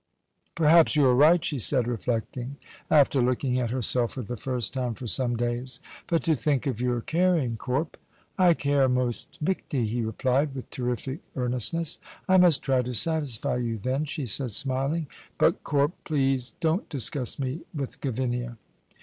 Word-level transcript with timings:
"Perhaps 0.55 0.95
you 0.95 1.05
are 1.05 1.13
right," 1.13 1.45
she 1.45 1.59
said, 1.59 1.87
reflecting, 1.87 2.57
after 2.89 3.21
looking 3.21 3.59
at 3.59 3.69
herself 3.69 4.13
for 4.13 4.23
the 4.23 4.35
first 4.35 4.73
time 4.73 4.95
for 4.95 5.05
some 5.05 5.35
days. 5.37 5.79
"But 6.07 6.23
to 6.23 6.33
think 6.33 6.65
of 6.65 6.81
your 6.81 7.01
caring, 7.01 7.55
Corp!" 7.55 7.97
"I 8.35 8.55
care 8.55 8.89
most 8.89 9.39
michty," 9.43 9.85
he 9.85 10.01
replied, 10.03 10.55
with 10.55 10.71
terrific 10.71 11.19
earnestness. 11.35 11.99
"I 12.27 12.37
must 12.37 12.63
try 12.63 12.81
to 12.81 12.95
satisfy 12.95 13.57
you, 13.57 13.77
then," 13.77 14.05
she 14.05 14.25
said, 14.25 14.53
smiling. 14.53 15.05
"But, 15.37 15.63
Corp, 15.63 15.91
please 16.03 16.55
don't 16.61 16.89
discuss 16.89 17.37
me 17.37 17.61
with 17.71 18.01
Gavinia." 18.01 18.57